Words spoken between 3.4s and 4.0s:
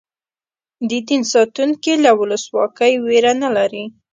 نه لري.